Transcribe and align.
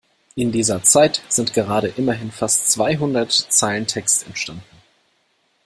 In 0.33 0.51
dieser 0.51 0.81
Zeit 0.81 1.21
sind 1.29 1.53
gerade 1.53 1.87
immerhin 1.89 2.31
fast 2.31 2.71
zweihundert 2.71 3.31
Zeilen 3.33 3.85
Text 3.85 4.25
entstanden. 4.25 4.63